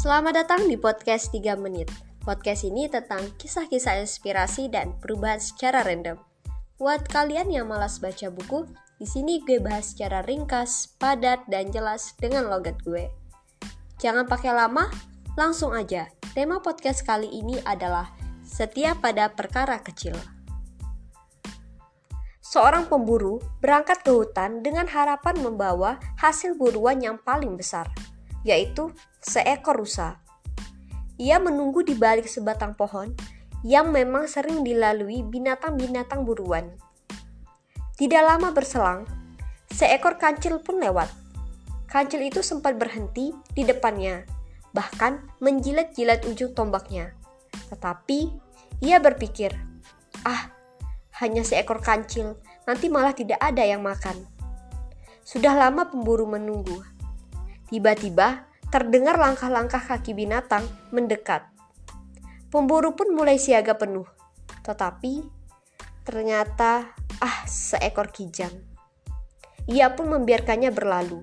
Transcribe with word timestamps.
Selamat 0.00 0.32
datang 0.32 0.64
di 0.64 0.80
podcast 0.80 1.28
3 1.28 1.60
menit. 1.60 1.92
Podcast 2.24 2.64
ini 2.64 2.88
tentang 2.88 3.20
kisah-kisah 3.36 4.00
inspirasi 4.00 4.72
dan 4.72 4.96
perubahan 4.96 5.36
secara 5.36 5.84
random. 5.84 6.16
Buat 6.80 7.04
kalian 7.12 7.52
yang 7.52 7.68
malas 7.68 8.00
baca 8.00 8.32
buku, 8.32 8.64
di 8.96 9.04
sini 9.04 9.44
gue 9.44 9.60
bahas 9.60 9.92
secara 9.92 10.24
ringkas, 10.24 10.96
padat, 10.96 11.44
dan 11.52 11.68
jelas 11.68 12.16
dengan 12.16 12.48
logat 12.48 12.80
gue. 12.80 13.12
Jangan 14.00 14.24
pakai 14.24 14.56
lama, 14.56 14.88
langsung 15.36 15.76
aja. 15.76 16.08
Tema 16.32 16.64
podcast 16.64 17.04
kali 17.04 17.28
ini 17.28 17.60
adalah 17.68 18.08
setia 18.40 18.96
pada 18.96 19.28
perkara 19.28 19.84
kecil. 19.84 20.16
Seorang 22.40 22.88
pemburu 22.88 23.36
berangkat 23.60 24.00
ke 24.00 24.16
hutan 24.16 24.64
dengan 24.64 24.88
harapan 24.88 25.36
membawa 25.44 26.00
hasil 26.16 26.56
buruan 26.56 27.04
yang 27.04 27.20
paling 27.20 27.60
besar, 27.60 27.84
yaitu 28.46 28.92
seekor 29.20 29.80
rusa. 29.80 30.20
Ia 31.20 31.36
menunggu 31.36 31.84
di 31.84 31.92
balik 31.92 32.24
sebatang 32.24 32.72
pohon 32.72 33.12
yang 33.60 33.92
memang 33.92 34.24
sering 34.24 34.64
dilalui 34.64 35.20
binatang-binatang 35.20 36.24
buruan. 36.24 36.72
Tidak 38.00 38.22
lama 38.24 38.48
berselang, 38.56 39.04
seekor 39.68 40.16
kancil 40.16 40.64
pun 40.64 40.80
lewat. 40.80 41.12
Kancil 41.84 42.24
itu 42.24 42.40
sempat 42.40 42.80
berhenti 42.80 43.36
di 43.52 43.66
depannya, 43.66 44.24
bahkan 44.72 45.28
menjilat-jilat 45.44 46.24
ujung 46.24 46.56
tombaknya. 46.56 47.12
Tetapi 47.68 48.18
ia 48.80 48.96
berpikir, 48.96 49.52
"Ah, 50.24 50.48
hanya 51.20 51.44
seekor 51.44 51.84
kancil, 51.84 52.40
nanti 52.64 52.88
malah 52.88 53.12
tidak 53.12 53.36
ada 53.44 53.60
yang 53.60 53.84
makan. 53.84 54.24
Sudah 55.20 55.52
lama 55.52 55.92
pemburu 55.92 56.24
menunggu. 56.24 56.80
Tiba-tiba 57.70 58.50
terdengar 58.74 59.14
langkah-langkah 59.14 59.78
kaki 59.78 60.10
binatang 60.10 60.66
mendekat. 60.90 61.46
Pemburu 62.50 62.98
pun 62.98 63.14
mulai 63.14 63.38
siaga 63.38 63.78
penuh. 63.78 64.06
Tetapi 64.66 65.22
ternyata 66.02 66.90
ah 67.22 67.46
seekor 67.46 68.10
kijang. 68.10 68.50
Ia 69.70 69.94
pun 69.94 70.10
membiarkannya 70.10 70.74
berlalu. 70.74 71.22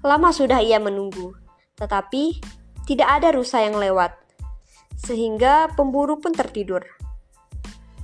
Lama 0.00 0.32
sudah 0.32 0.64
ia 0.64 0.80
menunggu, 0.80 1.36
tetapi 1.76 2.40
tidak 2.88 3.20
ada 3.20 3.36
rusa 3.36 3.60
yang 3.60 3.76
lewat. 3.76 4.16
Sehingga 4.96 5.68
pemburu 5.76 6.16
pun 6.16 6.32
tertidur. 6.32 6.80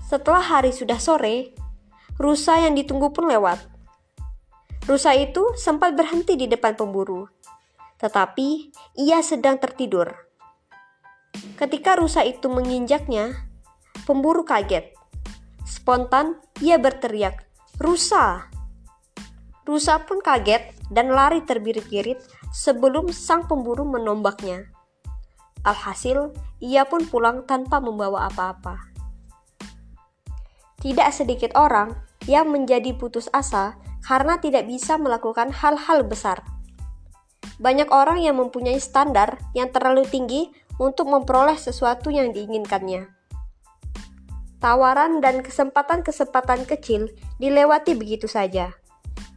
Setelah 0.04 0.44
hari 0.44 0.76
sudah 0.76 1.00
sore, 1.00 1.56
rusa 2.20 2.60
yang 2.60 2.76
ditunggu 2.76 3.08
pun 3.16 3.24
lewat. 3.32 3.75
Rusa 4.86 5.18
itu 5.18 5.50
sempat 5.58 5.98
berhenti 5.98 6.38
di 6.38 6.46
depan 6.46 6.78
pemburu, 6.78 7.26
tetapi 7.98 8.70
ia 8.94 9.18
sedang 9.18 9.58
tertidur. 9.58 10.14
Ketika 11.58 11.98
rusa 11.98 12.22
itu 12.22 12.46
menginjaknya, 12.46 13.34
pemburu 14.06 14.46
kaget. 14.46 14.94
Spontan 15.66 16.38
ia 16.62 16.78
berteriak, 16.78 17.50
"Rusa!" 17.82 18.46
Rusa 19.66 20.06
pun 20.06 20.22
kaget 20.22 20.70
dan 20.94 21.10
lari 21.10 21.42
terbirit-birit 21.42 22.22
sebelum 22.54 23.10
sang 23.10 23.50
pemburu 23.50 23.82
menombaknya. 23.82 24.70
Alhasil, 25.66 26.30
ia 26.62 26.86
pun 26.86 27.02
pulang 27.10 27.42
tanpa 27.42 27.82
membawa 27.82 28.30
apa-apa. 28.30 28.94
Tidak 30.78 31.10
sedikit 31.10 31.58
orang 31.58 31.90
yang 32.30 32.54
menjadi 32.54 32.94
putus 32.94 33.26
asa 33.34 33.74
karena 34.06 34.38
tidak 34.38 34.70
bisa 34.70 34.94
melakukan 34.94 35.50
hal-hal 35.50 36.06
besar. 36.06 36.46
Banyak 37.58 37.90
orang 37.90 38.22
yang 38.22 38.38
mempunyai 38.38 38.78
standar 38.78 39.42
yang 39.58 39.74
terlalu 39.74 40.06
tinggi 40.06 40.54
untuk 40.78 41.10
memperoleh 41.10 41.58
sesuatu 41.58 42.14
yang 42.14 42.30
diinginkannya. 42.30 43.10
Tawaran 44.62 45.18
dan 45.18 45.42
kesempatan-kesempatan 45.42 46.64
kecil 46.64 47.10
dilewati 47.42 47.98
begitu 47.98 48.30
saja, 48.30 48.72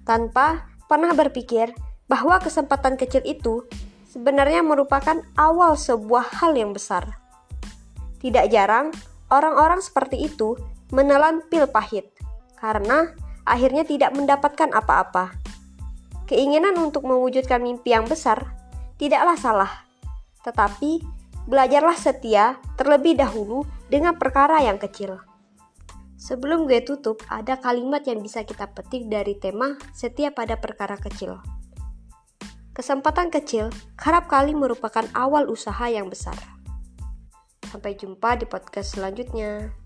tanpa 0.06 0.70
pernah 0.88 1.12
berpikir 1.18 1.74
bahwa 2.08 2.40
kesempatan 2.40 2.96
kecil 2.96 3.22
itu 3.26 3.66
sebenarnya 4.10 4.66
merupakan 4.66 5.22
awal 5.38 5.78
sebuah 5.78 6.40
hal 6.42 6.58
yang 6.58 6.74
besar. 6.74 7.20
Tidak 8.20 8.50
jarang, 8.52 8.92
orang-orang 9.30 9.80
seperti 9.80 10.28
itu 10.28 10.58
menelan 10.90 11.46
pil 11.48 11.70
pahit 11.70 12.10
karena 12.58 13.14
akhirnya 13.50 13.82
tidak 13.82 14.14
mendapatkan 14.14 14.70
apa-apa. 14.70 15.34
Keinginan 16.30 16.78
untuk 16.78 17.10
mewujudkan 17.10 17.58
mimpi 17.58 17.98
yang 17.98 18.06
besar 18.06 18.54
tidaklah 19.02 19.34
salah, 19.34 19.72
tetapi 20.46 21.02
belajarlah 21.50 21.98
setia 21.98 22.62
terlebih 22.78 23.18
dahulu 23.18 23.66
dengan 23.90 24.14
perkara 24.22 24.62
yang 24.62 24.78
kecil. 24.78 25.18
Sebelum 26.20 26.70
gue 26.70 26.84
tutup, 26.86 27.24
ada 27.32 27.58
kalimat 27.58 28.06
yang 28.06 28.22
bisa 28.22 28.46
kita 28.46 28.70
petik 28.70 29.10
dari 29.10 29.40
tema 29.40 29.80
setia 29.96 30.30
pada 30.30 30.60
perkara 30.60 31.00
kecil. 31.00 31.40
Kesempatan 32.76 33.32
kecil 33.34 33.72
kerap 33.96 34.30
kali 34.30 34.54
merupakan 34.54 35.08
awal 35.16 35.50
usaha 35.50 35.88
yang 35.90 36.12
besar. 36.12 36.36
Sampai 37.66 37.96
jumpa 37.96 38.36
di 38.36 38.46
podcast 38.46 39.00
selanjutnya. 39.00 39.79